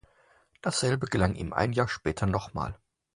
Dasselbe 0.63 1.05
gelang 1.05 1.35
ihm 1.35 1.53
ein 1.53 1.73
Jahr 1.73 1.87
später 1.87 2.25
nochmal. 2.25 2.75